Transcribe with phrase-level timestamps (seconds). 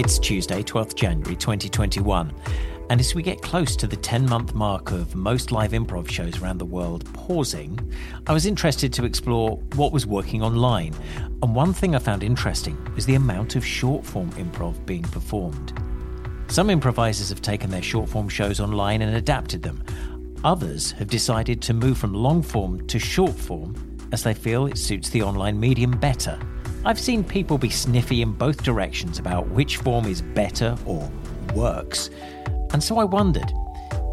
[0.00, 2.32] It's Tuesday, 12th January 2021.
[2.88, 6.40] And as we get close to the 10 month mark of most live improv shows
[6.40, 7.78] around the world pausing,
[8.26, 10.94] I was interested to explore what was working online.
[11.42, 15.78] And one thing I found interesting was the amount of short form improv being performed.
[16.48, 19.84] Some improvisers have taken their short form shows online and adapted them.
[20.44, 23.74] Others have decided to move from long form to short form
[24.12, 26.40] as they feel it suits the online medium better.
[26.82, 31.10] I've seen people be sniffy in both directions about which form is better or
[31.54, 32.08] works.
[32.72, 33.52] And so I wondered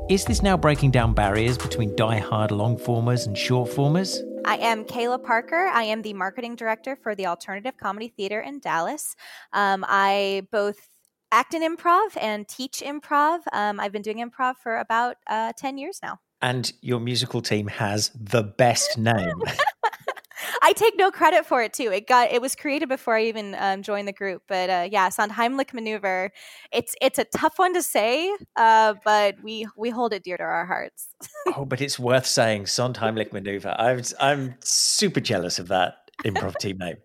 [0.10, 4.22] is this now breaking down barriers between die-hard long formers and short formers?
[4.46, 5.68] I am Kayla Parker.
[5.68, 9.16] I am the marketing director for the Alternative Comedy Theater in Dallas.
[9.52, 10.90] Um, I both
[11.32, 13.40] act in improv and teach improv.
[13.52, 16.20] Um, I've been doing improv for about uh, 10 years now.
[16.42, 19.42] And your musical team has the best name.
[20.62, 21.92] I take no credit for it too.
[21.92, 24.44] It got it was created before I even um, joined the group.
[24.48, 26.32] But uh, yeah, Sondheimlich maneuver.
[26.72, 30.44] It's it's a tough one to say, uh, but we we hold it dear to
[30.44, 31.08] our hearts.
[31.56, 33.76] oh, but it's worth saying Sondheimlich maneuver.
[33.78, 36.98] I'm I'm super jealous of that improv team name.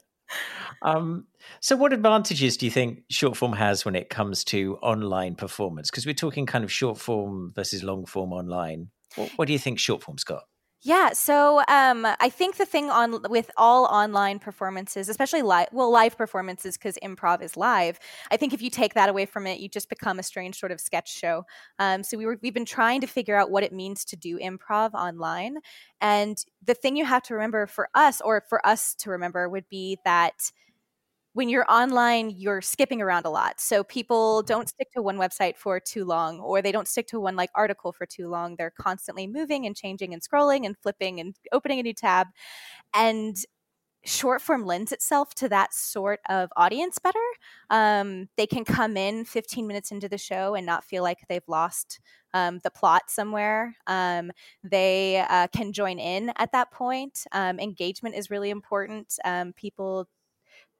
[0.82, 1.26] Um,
[1.60, 5.90] so, what advantages do you think short form has when it comes to online performance?
[5.90, 8.88] Because we're talking kind of short form versus long form online.
[9.16, 10.44] What, what do you think short form's got?
[10.84, 15.92] Yeah, so um, I think the thing on with all online performances, especially live, well,
[15.92, 18.00] live performances because improv is live.
[18.32, 20.72] I think if you take that away from it, you just become a strange sort
[20.72, 21.44] of sketch show.
[21.78, 24.38] Um, so we were we've been trying to figure out what it means to do
[24.40, 25.58] improv online,
[26.00, 29.68] and the thing you have to remember for us, or for us to remember, would
[29.68, 30.50] be that
[31.34, 33.60] when you're online, you're skipping around a lot.
[33.60, 34.46] So people mm-hmm.
[34.46, 37.50] don't stick to one website for too long, or they don't stick to one like
[37.54, 38.56] article for too long.
[38.56, 42.28] They're constantly moving and changing and scrolling and flipping and opening a new tab.
[42.94, 43.36] And
[44.04, 47.18] short form lends itself to that sort of audience better.
[47.70, 51.40] Um, they can come in 15 minutes into the show and not feel like they've
[51.46, 52.00] lost
[52.34, 53.76] um, the plot somewhere.
[53.86, 54.32] Um,
[54.64, 57.24] they uh, can join in at that point.
[57.32, 59.14] Um, engagement is really important.
[59.24, 60.08] Um, people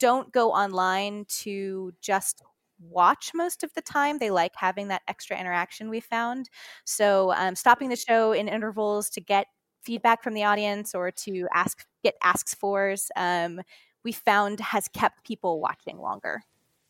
[0.03, 2.43] don't go online to just
[2.81, 4.19] watch most of the time.
[4.19, 6.51] They like having that extra interaction we found.
[6.85, 9.47] So um, stopping the show in intervals to get
[9.85, 13.61] feedback from the audience or to ask get asks fors um,
[14.05, 16.43] we found has kept people watching longer.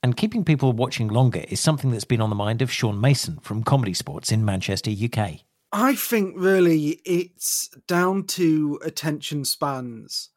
[0.02, 3.40] And keeping people watching longer is something that's been on the mind of Sean Mason
[3.42, 5.40] from Comedy Sportz in Manchester, UK.
[5.70, 10.30] I think really it's down to attention spans.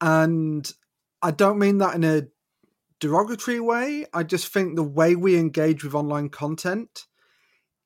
[0.00, 0.72] And
[1.24, 2.24] I don't mean that in a
[3.00, 4.04] derogatory way.
[4.12, 7.06] I just think the way we engage with online content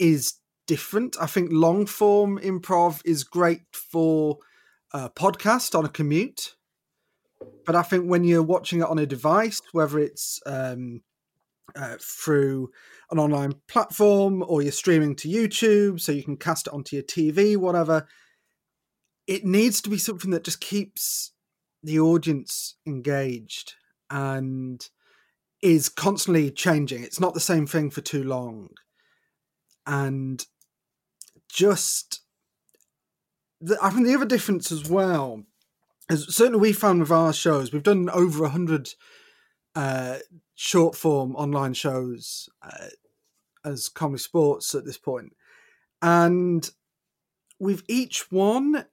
[0.01, 0.35] is
[0.67, 1.17] different.
[1.21, 4.39] I think long form improv is great for
[4.93, 6.57] a podcast on a commute.
[7.65, 11.03] But I think when you're watching it on a device, whether it's um,
[11.77, 12.71] uh, through
[13.13, 17.05] an online platform or you're streaming to YouTube so you can cast it onto your
[17.05, 18.09] TV, whatever,
[19.29, 21.31] it needs to be something that just keeps
[21.83, 23.75] the audience engaged
[24.11, 24.89] and
[25.63, 27.03] is constantly changing.
[27.03, 28.71] It's not the same thing for too long.
[29.87, 30.45] And
[31.49, 32.21] just,
[33.61, 35.45] the, I think the other difference as well
[36.11, 38.91] is certainly we found with our shows, we've done over a hundred
[39.75, 40.19] uh,
[40.55, 42.89] short form online shows uh,
[43.65, 45.35] as Comedy Sportz at this point,
[46.01, 46.69] And
[47.59, 48.87] with each one,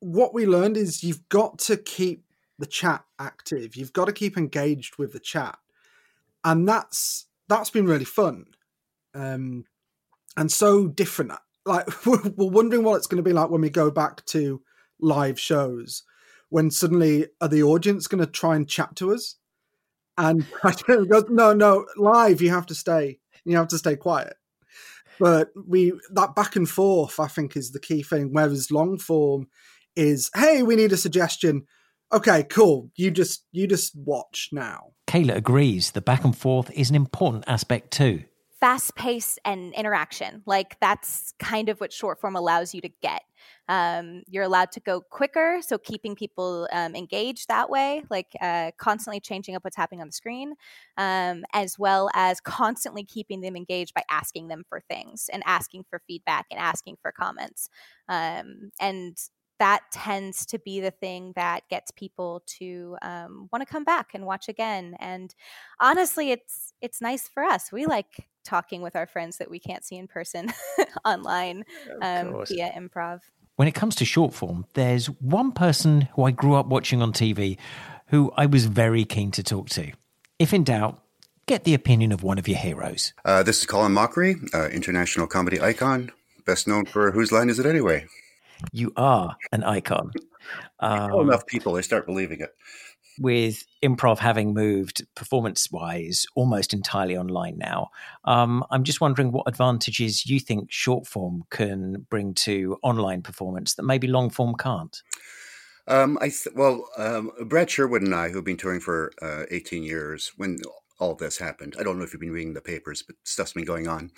[0.00, 2.24] what we learned is you've got to keep
[2.58, 3.76] the chat active.
[3.76, 5.58] You've got to keep engaged with the chat,
[6.44, 8.46] and that's that's been really fun,
[9.14, 9.64] um,
[10.36, 11.32] and so different.
[11.64, 14.62] Like we're wondering what it's going to be like when we go back to
[15.00, 16.02] live shows,
[16.48, 19.36] when suddenly are the audience going to try and chat to us?
[20.18, 23.18] And I goes, no, no, live you have to stay.
[23.44, 24.34] You have to stay quiet.
[25.18, 28.32] But we that back and forth, I think, is the key thing.
[28.32, 29.48] Whereas long form
[29.96, 31.66] is, hey, we need a suggestion.
[32.12, 32.90] Okay, cool.
[32.94, 34.92] You just you just watch now.
[35.08, 35.90] Kayla agrees.
[35.90, 38.24] The back and forth is an important aspect too
[38.60, 40.42] fast pace and interaction.
[40.46, 43.22] Like that's kind of what short form allows you to get.
[43.68, 48.70] Um, you're allowed to go quicker, so keeping people um, engaged that way, like uh,
[48.78, 50.54] constantly changing up what's happening on the screen,
[50.96, 55.84] um, as well as constantly keeping them engaged by asking them for things and asking
[55.90, 57.68] for feedback and asking for comments.
[58.08, 59.18] Um, and
[59.58, 64.10] that tends to be the thing that gets people to um, want to come back
[64.14, 64.96] and watch again.
[65.00, 65.34] And
[65.80, 67.72] honestly, it's it's nice for us.
[67.72, 70.52] We like talking with our friends that we can't see in person
[71.04, 71.64] online
[72.00, 73.20] um, via improv.
[73.56, 77.12] When it comes to short form, there's one person who I grew up watching on
[77.12, 77.56] TV
[78.08, 79.92] who I was very keen to talk to.
[80.38, 81.02] If in doubt,
[81.46, 83.12] get the opinion of one of your heroes.
[83.24, 86.12] Uh, this is Colin Mochrie, uh, international comedy icon,
[86.44, 88.06] best known for Whose Line Is It Anyway?
[88.72, 90.12] You are an icon.
[90.80, 92.50] Um, enough people, they start believing it
[93.18, 97.88] with improv having moved performance wise almost entirely online now,
[98.24, 103.74] um, I'm just wondering what advantages you think short form can bring to online performance
[103.74, 105.00] that maybe long form can't.
[105.88, 109.84] Um, I th- well, um, Brad Sherwood and I, who've been touring for uh, 18
[109.84, 110.58] years, when
[110.98, 113.64] all this happened, I don't know if you've been reading the papers, but stuff's been
[113.64, 114.10] going on.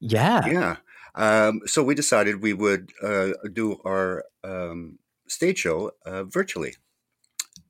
[0.00, 0.76] Yeah, yeah.
[1.16, 6.74] Um, so we decided we would uh, do our um, stage show uh, virtually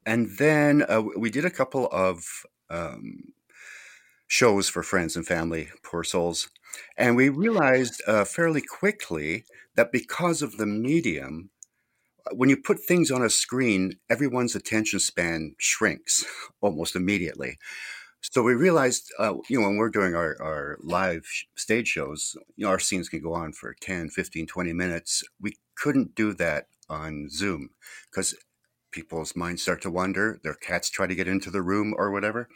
[0.06, 2.24] and then uh, we did a couple of
[2.70, 3.32] um,
[4.28, 6.48] shows for friends and family, poor souls.
[6.96, 9.44] And we realized uh, fairly quickly
[9.74, 11.50] that because of the medium,
[12.24, 16.24] uh, when you put things on a screen, everyone's attention span shrinks
[16.60, 17.58] almost immediately.
[18.30, 21.26] So we realized, uh, you know, when we're doing our, our live
[21.56, 25.24] stage shows, you know, our scenes can go on for 10, 15, 20 minutes.
[25.40, 27.70] We couldn't do that on Zoom
[28.10, 28.34] because
[28.90, 30.40] people's minds start to wander.
[30.42, 32.48] Their cats try to get into the room or whatever.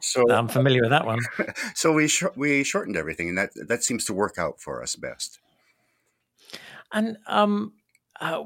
[0.00, 1.20] So I'm familiar with that one.
[1.74, 4.96] so we sh- we shortened everything, and that that seems to work out for us
[4.96, 5.38] best.
[6.92, 7.74] And um,
[8.22, 8.44] uh,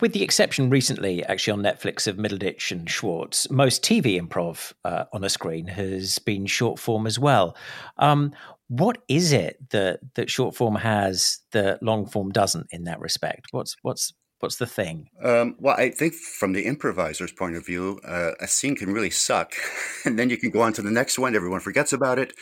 [0.00, 5.04] with the exception recently, actually on Netflix of Middleditch and Schwartz, most TV improv uh,
[5.12, 7.56] on a screen has been short form as well.
[7.98, 8.32] Um,
[8.68, 13.46] what is it that that short form has that long form doesn't in that respect?
[13.52, 14.12] What's what's
[14.44, 15.08] What's the thing?
[15.22, 19.08] Um, well, I think from the improviser's point of view, uh, a scene can really
[19.08, 19.54] suck,
[20.04, 21.34] and then you can go on to the next one.
[21.34, 22.34] Everyone forgets about it,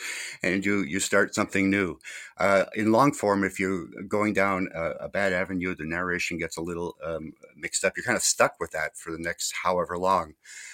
[0.43, 1.99] and you you start something new.
[2.37, 6.57] Uh, in long form, if you're going down a, a, bad avenue, the narration gets
[6.57, 7.93] a little um, mixed up.
[7.95, 10.33] You're kind of stuck with that for the next however long,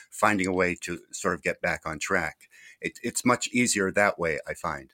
[0.09, 2.49] finding a way to sort of get back on track.
[2.81, 4.89] It, it's much easier that way, I find.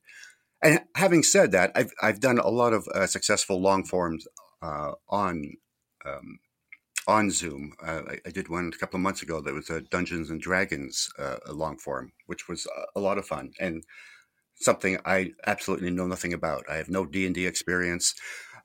[0.62, 4.28] And having said that, I've I've done a lot of uh, successful long forms
[4.62, 5.54] uh, on
[6.06, 6.40] um,
[7.08, 7.74] on Zoom.
[7.84, 10.42] Uh, I, I, did one a couple of months ago that was a Dungeons and
[10.42, 13.84] Dragons uh, long form, which was a, a, lot of fun and
[14.56, 16.66] something I absolutely know nothing about.
[16.70, 18.16] I have no D and D experience,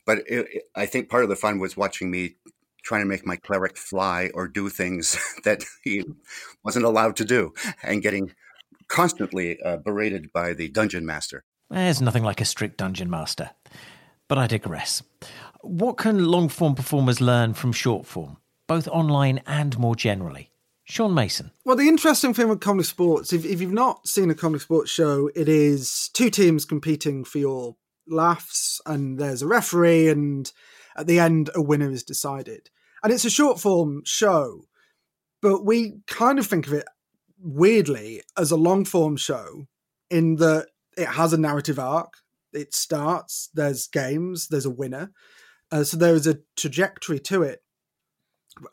[0.07, 2.37] but it, it, I think part of the fun was watching me
[2.83, 6.05] trying to make my cleric fly or do things that he
[6.65, 8.33] wasn't allowed to do, and getting
[8.89, 11.45] constantly uh, berated by the dungeon master.
[11.69, 13.51] There's nothing like a strict dungeon master,
[14.29, 15.03] but I digress.
[15.63, 20.51] What can long form performers learn from short form, both online and more generally?
[20.85, 21.53] Sean Mason.
[21.65, 24.89] Well, the interesting thing with Comedy Sportz, if, if you've not seen a Comedy Sportz
[24.89, 27.77] show, it is two teams competing for your
[28.09, 30.51] laughs, and there's a referee, and
[30.97, 32.71] at the end, a winner is decided.
[33.05, 34.63] And it's a short form show,
[35.41, 36.87] but we kind of think of it
[37.39, 39.67] weirdly as a long form show
[40.11, 42.15] in that it has a narrative arc.
[42.53, 45.13] It starts, there's games, there's a winner,
[45.73, 47.63] uh, so there is a trajectory to it.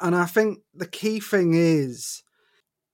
[0.02, 2.24] And I think the key thing is,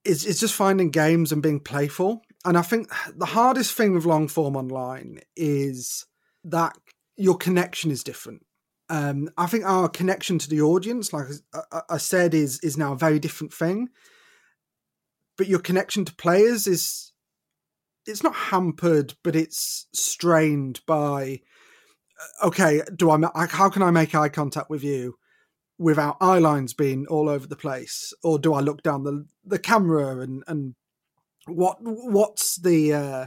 [0.04, 2.22] is, is just finding games and being playful.
[2.46, 6.06] And I think the hardest thing with long form online is
[6.44, 6.78] that
[7.16, 8.46] your connection is different.
[8.90, 11.28] Um, I think our connection to the audience, like
[11.72, 13.90] I, I said, is is now a very different thing.
[15.38, 17.14] But your connection to players is
[18.06, 21.40] it's not hampered, but it's strained by
[22.44, 23.48] okay, do I?
[23.48, 25.18] How can I make eye contact with you
[25.78, 29.60] without eye lines being all over the place, or do I look down the the
[29.60, 30.76] camera and and
[31.46, 33.26] what what's the uh,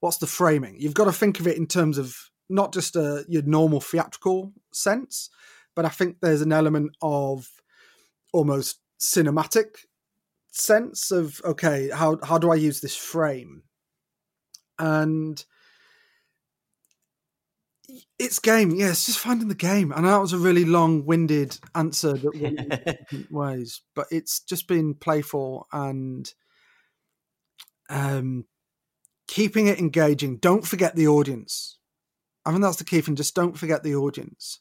[0.00, 0.76] what's the framing?
[0.78, 2.16] You've got to think of it in terms of
[2.48, 5.30] not just a your normal theatrical sense,
[5.74, 7.48] but I think there's an element of
[8.32, 9.84] almost cinematic
[10.50, 13.62] sense of okay, how how do I use this frame?
[14.78, 15.44] And
[18.18, 18.90] it's game, yeah.
[18.90, 19.88] It's just finding the game.
[19.88, 25.66] Know that was a really long-winded answer that went ways, but it's just been playful
[25.72, 26.32] and
[27.88, 28.44] um,
[29.28, 30.38] keeping it engaging.
[30.38, 31.78] Don't forget the audience.
[32.44, 33.16] I think that's the key thing.
[33.16, 34.60] Just don't forget the audience.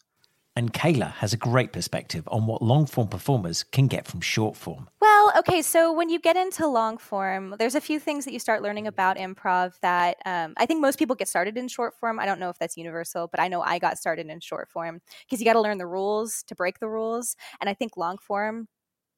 [0.58, 4.56] And Kayla has a great perspective on what long form performers can get from short
[4.56, 4.88] form.
[5.02, 8.40] Well, okay, so when you get into long form, there's a few things that you
[8.40, 12.20] start learning about improv that um, I think most people get started in short form.
[12.20, 15.02] I don't know if that's universal, but I know I got started in short form
[15.26, 17.36] because you got to learn the rules to break the rules.
[17.60, 18.70] And I think long form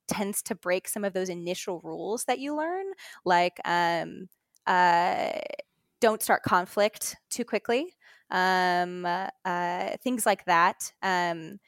[0.07, 2.85] tends to break some of those initial rules that you learn,
[3.25, 4.27] like um,
[4.65, 5.33] uh,
[5.99, 7.96] don't start conflict too quickly
[8.29, 10.91] um, uh, things like that.
[11.01, 11.59] Um,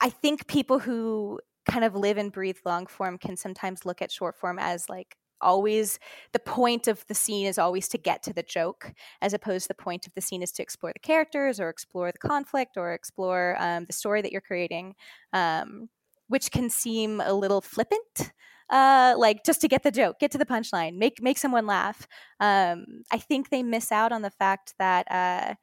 [0.00, 4.10] I think people who kind of live and breathe long form can sometimes look at
[4.10, 5.98] short form as like always
[6.32, 8.92] the point of the scene is always to get to the joke
[9.22, 12.12] as opposed to the point of the scene is to explore the characters or explore
[12.12, 14.94] the conflict or explore um, the story that you're creating
[15.32, 15.88] um,
[16.28, 18.32] which can seem a little flippant
[18.70, 22.06] uh, like just to get the joke, get to the punchline, make make someone laugh.
[22.40, 25.54] Um, I think they miss out on the fact that uh,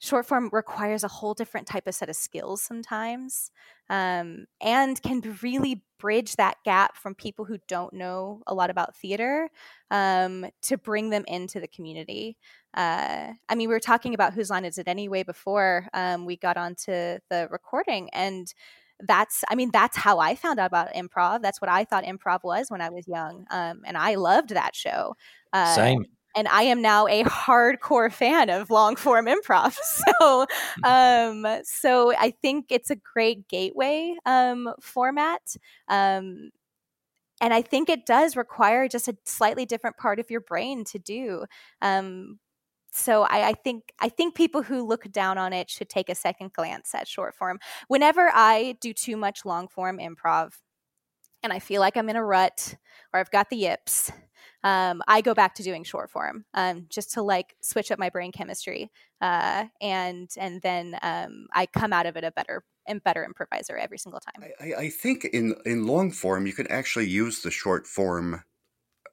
[0.00, 3.50] short form requires a whole different type of set of skills sometimes,
[3.88, 8.96] um, and can really bridge that gap from people who don't know a lot about
[8.96, 9.48] theater
[9.90, 12.36] um, to bring them into the community.
[12.74, 16.36] Uh, I mean, we were talking about whose line is it anyway before um, we
[16.36, 18.52] got onto the recording, and
[19.00, 22.40] that's i mean that's how i found out about improv that's what i thought improv
[22.44, 25.14] was when i was young um, and i loved that show
[25.52, 26.04] uh, same
[26.36, 29.76] and i am now a hardcore fan of long form improv
[30.20, 30.46] so
[30.84, 35.56] um, so i think it's a great gateway um, format
[35.88, 36.50] um,
[37.40, 40.98] and I think it does require just a slightly different part of your brain to
[40.98, 41.44] do.
[41.82, 42.38] Um,
[42.94, 46.14] so I, I, think I think people who look down on it should take a
[46.14, 47.58] second glance at short form.
[47.88, 50.52] Whenever I do too much long form improv,
[51.42, 52.76] and I feel like I'm in a rut
[53.12, 54.10] or I've got the yips,
[54.62, 58.08] um, I go back to doing short form um, just to like switch up my
[58.08, 63.02] brain chemistry, uh, and and then um, I come out of it a better and
[63.02, 64.50] better improviser every single time.
[64.60, 68.42] I, I think in in long form you can actually use the short form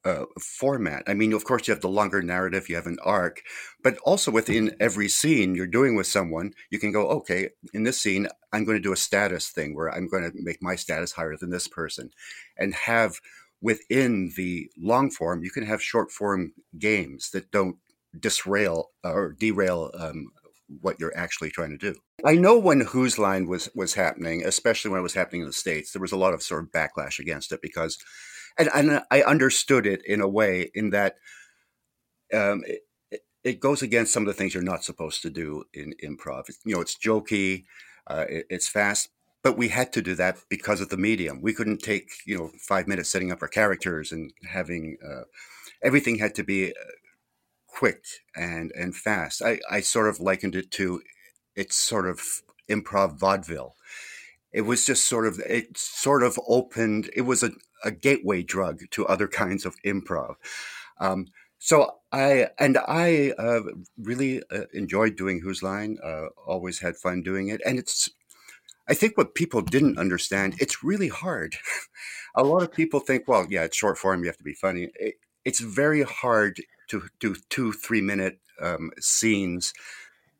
[0.03, 1.03] uh, format.
[1.07, 3.41] I mean, of course, you have the longer narrative, you have an arc,
[3.83, 8.01] but also within every scene you're doing with someone, you can go, okay, in this
[8.01, 11.11] scene, I'm going to do a status thing where I'm going to make my status
[11.11, 12.11] higher than this person
[12.57, 13.19] and have
[13.61, 17.77] within the long form, you can have short form games that don't
[18.19, 20.31] disrail or derail um,
[20.81, 21.95] what you're actually trying to do.
[22.25, 25.53] I know when Whose Line was was happening, especially when it was happening in the
[25.53, 27.97] states, there was a lot of sort of backlash against it because
[28.57, 31.15] and, and I understood it in a way in that
[32.33, 35.93] um, it, it, goes against some of the things you're not supposed to do in
[36.03, 36.45] improv.
[36.63, 37.65] You know, it's jokey,
[38.07, 39.09] uh, it, it's fast,
[39.43, 41.41] but we had to do that because of the medium.
[41.41, 45.23] We couldn't take you know five minutes setting up our characters and having uh,
[45.83, 46.91] everything had to be uh,
[47.67, 48.03] quick
[48.35, 49.41] and and fast.
[49.41, 51.01] I, I sort of likened it to
[51.55, 52.21] it's sort of
[52.69, 53.75] improv vaudeville
[54.51, 57.51] it was just sort of it sort of opened it was a,
[57.83, 60.35] a gateway drug to other kinds of improv.
[60.99, 61.27] Um,
[61.63, 63.61] so i and i uh,
[63.97, 67.61] really uh, enjoyed doing Whose Line uh, always had fun doing it.
[67.65, 68.09] And it's
[68.89, 71.55] i think what people didn't understand it's really hard.
[72.35, 74.89] A lot of people think well yeah it's short form you have to be funny.
[74.95, 79.73] It, it's very hard to do two three minute um, scenes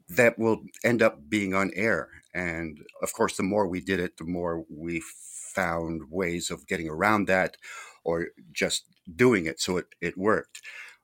[0.10, 2.10] that will end up being on air.
[2.34, 5.02] And of course, the more we did it, the more we
[5.56, 7.58] found ways of getting around that
[8.04, 10.62] or just doing it so it, it worked.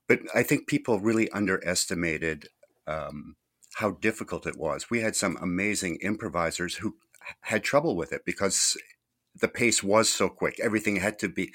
[0.08, 2.48] But I think people really underestimated
[2.88, 3.36] um,
[3.75, 4.89] how difficult it was.
[4.89, 6.96] We had some amazing improvisers who
[7.42, 8.77] had trouble with it because
[9.39, 10.60] the pace was so quick.
[10.60, 11.54] Everything had to be,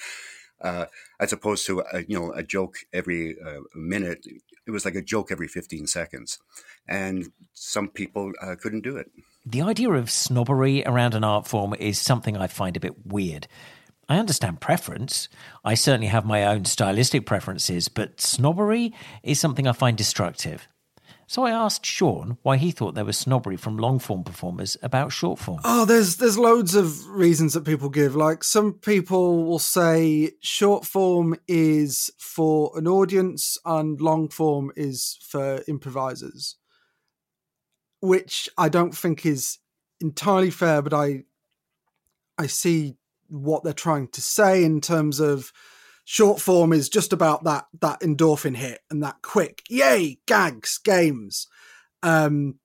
[0.61, 0.87] uh,
[1.19, 4.27] as opposed to a, you know a joke every uh, minute.
[4.67, 6.39] It was like a joke every fifteen seconds,
[6.87, 9.11] and some people uh, couldn't do it.
[9.45, 13.49] The idea of snobbery around an art form is something I find a bit weird.
[14.09, 15.29] I understand preference.
[15.65, 18.95] I certainly have my own stylistic preferences, but snobbery
[19.25, 20.69] is something I find destructive.
[21.27, 25.13] So I asked Sean why he thought there was snobbery from long form performers about
[25.13, 25.61] short form.
[25.65, 28.15] Oh, there's there's loads of reasons that people give.
[28.15, 35.19] Like some people will say short form is for an audience and long form is
[35.23, 36.57] for improvisers.
[38.03, 39.59] Which I don't think is
[40.01, 41.23] entirely fair, but I
[42.37, 42.97] I see
[43.29, 45.53] what they're trying to say in terms of
[46.05, 51.47] short form is just about that that endorphin hit and that quick yay gags games.
[52.03, 52.59] Um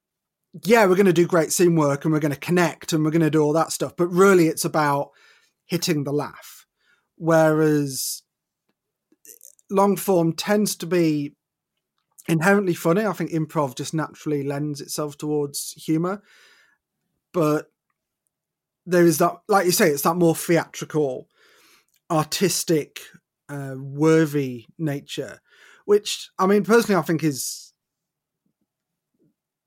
[0.66, 3.12] yeah we're going to do great scene work and we're going to connect and we're
[3.12, 5.12] going to do all that stuff but really it's about
[5.66, 6.66] hitting the laugh.
[7.16, 8.24] Whereas
[9.70, 11.37] long form tends to be
[12.28, 16.22] inherently funny i think improv just naturally lends itself towards humor
[17.34, 17.68] but
[18.86, 21.28] there is that like you say it's that more theatrical
[22.10, 23.02] artistic
[23.50, 25.40] uh, worthy nature,
[25.86, 27.74] which I mean personally I think is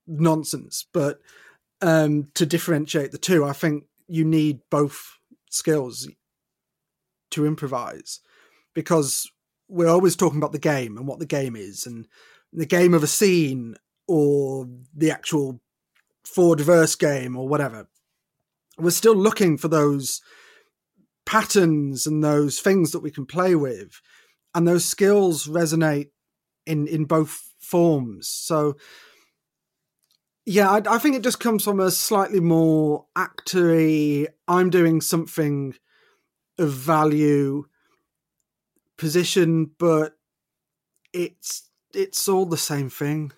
[0.06, 0.86] nonsense.
[0.92, 1.20] But
[1.80, 5.18] um, to differentiate the two, I think you need both
[5.50, 6.08] skills
[7.30, 8.20] to improvise
[8.74, 9.30] because
[9.68, 12.06] we're always talking about the game and what the game is and
[12.52, 13.76] the game of a scene
[14.06, 15.60] or the actual
[16.24, 17.88] forward reverse game or whatever.
[18.78, 20.20] We're still looking for those
[21.26, 24.00] patterns and those things that we can play with
[24.54, 26.10] and those skills resonate
[26.66, 28.76] in in both forms so
[30.44, 35.74] yeah I, I, think it just comes from a slightly more actory i'm doing something
[36.58, 37.64] of value
[38.96, 40.16] position but
[41.12, 43.32] it's it's all the same thing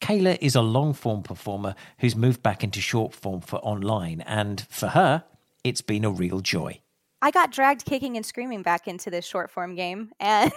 [0.00, 4.66] Kayla is a long form performer who's moved back into short form for online, and
[4.70, 5.24] for her,
[5.62, 6.80] it's been a real joy.
[7.22, 10.52] I got dragged kicking and screaming back into this short form game, and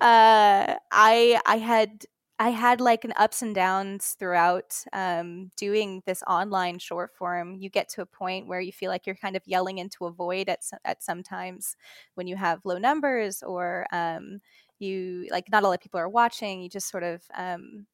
[0.00, 2.06] uh, I I had
[2.38, 7.56] I had like an ups and downs throughout um, doing this online short form.
[7.56, 10.12] You get to a point where you feel like you're kind of yelling into a
[10.12, 11.76] void at at some times
[12.14, 14.40] when you have low numbers or um,
[14.84, 16.62] you like not a lot of people are watching.
[16.62, 17.86] You just sort of um,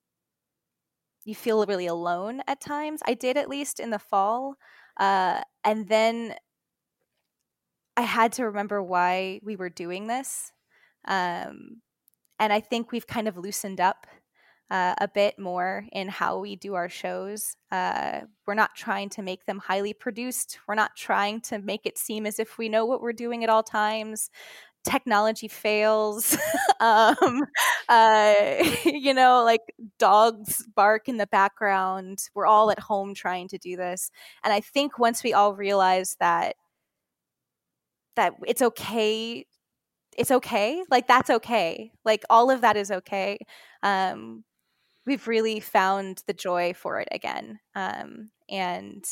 [1.25, 3.01] you feel really alone at times.
[3.07, 4.57] I did at least in the fall,
[4.99, 6.35] uh, and then
[7.97, 10.53] I had to remember why we were doing this.
[11.07, 11.83] Um,
[12.39, 14.07] and I think we've kind of loosened up
[14.71, 17.57] uh, a bit more in how we do our shows.
[17.73, 20.59] Uh, we're not trying to make them highly produced.
[20.67, 23.51] We're not trying to make it seem as if we know what we're doing at
[23.51, 24.31] all times.
[24.85, 26.37] Technology fails.
[26.81, 27.45] um,
[27.89, 28.35] uh,
[28.85, 29.61] you know, like
[29.99, 32.19] dogs bark in the background.
[32.35, 34.11] We're all at home trying to do this.
[34.43, 36.57] And I think once we all realize that
[38.17, 39.45] that it's okay
[40.17, 43.39] it's okay like that's okay like all of that is okay
[43.83, 44.45] um
[45.07, 49.05] we've really found the joy for it again um and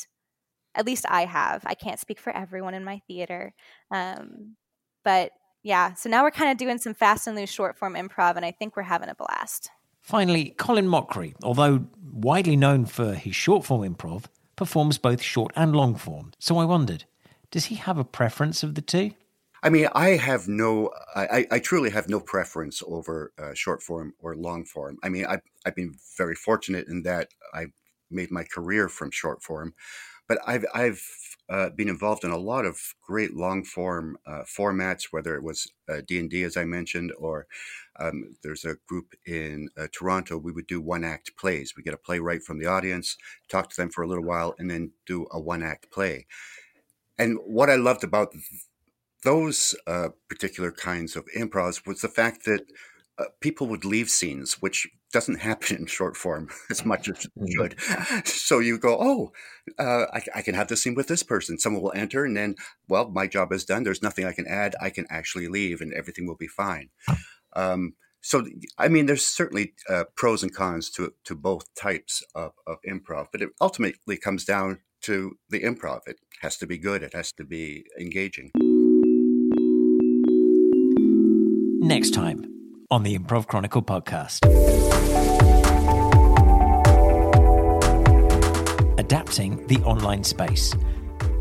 [0.74, 3.54] at least i have i can't speak for everyone in my theater
[3.92, 4.56] um
[5.04, 8.36] but yeah so now we're kind of doing some fast and loose short form improv
[8.36, 13.34] and i think we're having a blast finally colin mochrie although widely known for his
[13.34, 14.24] short form improv
[14.56, 17.04] performs both short and long form so i wondered
[17.50, 19.12] does he have a preference of the two?
[19.62, 24.14] I mean, I have no, I, I truly have no preference over uh, short form
[24.20, 24.98] or long form.
[25.02, 27.66] I mean, I've, I've been very fortunate in that I
[28.08, 29.74] made my career from short form,
[30.28, 31.02] but I've, I've
[31.48, 35.72] uh, been involved in a lot of great long form uh, formats, whether it was
[35.88, 37.46] uh, D and D, as I mentioned, or
[37.98, 40.36] um, there's a group in uh, Toronto.
[40.36, 41.74] We would do one act plays.
[41.74, 43.16] We get a playwright from the audience,
[43.48, 46.26] talk to them for a little while, and then do a one act play.
[47.16, 48.34] And what I loved about
[49.24, 52.62] those uh, particular kinds of improvs was the fact that
[53.18, 57.32] uh, people would leave scenes, which doesn't happen in short form as much as it
[57.38, 57.46] mm-hmm.
[57.46, 58.26] should.
[58.26, 59.32] So you go, oh,
[59.78, 61.58] uh, I, I, can have this scene with this person.
[61.58, 62.56] Someone will enter, and then,
[62.88, 63.82] well, my job is done.
[63.82, 64.74] There's nothing I can add.
[64.80, 66.90] I can actually leave, and everything will be fine.
[67.54, 72.52] Um, so, I mean, there's certainly uh, pros and cons to to both types of,
[72.66, 76.00] of improv, but it ultimately comes down to the improv.
[76.06, 78.50] It has to be good, it has to be engaging.
[81.80, 82.57] Next time
[82.90, 84.38] on the Improv Chronicle podcast.
[88.98, 90.74] Adapting the online space.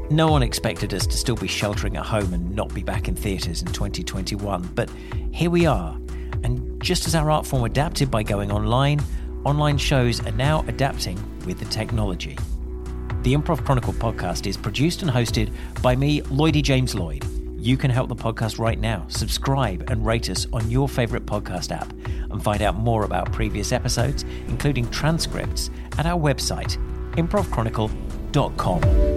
[0.09, 3.15] No one expected us to still be sheltering at home and not be back in
[3.15, 4.89] theatres in 2021, but
[5.31, 5.97] here we are.
[6.43, 9.01] And just as our art form adapted by going online,
[9.45, 12.37] online shows are now adapting with the technology.
[13.23, 17.25] The Improv Chronicle podcast is produced and hosted by me, Lloydie James Lloyd.
[17.59, 19.05] You can help the podcast right now.
[19.07, 21.91] Subscribe and rate us on your favorite podcast app
[22.31, 26.77] and find out more about previous episodes, including transcripts, at our website,
[27.13, 29.16] improvchronicle.com.